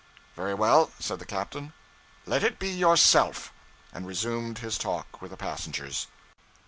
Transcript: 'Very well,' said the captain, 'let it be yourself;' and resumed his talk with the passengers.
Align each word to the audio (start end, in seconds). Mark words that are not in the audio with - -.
'Very 0.35 0.55
well,' 0.55 0.89
said 0.99 1.19
the 1.19 1.27
captain, 1.27 1.73
'let 2.25 2.41
it 2.41 2.57
be 2.57 2.69
yourself;' 2.71 3.53
and 3.93 4.07
resumed 4.07 4.57
his 4.57 4.79
talk 4.79 5.21
with 5.21 5.29
the 5.29 5.37
passengers. 5.37 6.07